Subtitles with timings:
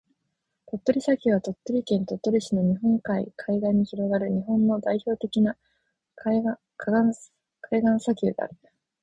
[0.65, 5.55] 鳥取砂丘は、鳥取県鳥取市の日本海海岸に広がる日本の代表的な
[6.15, 8.55] 海岸砂丘である。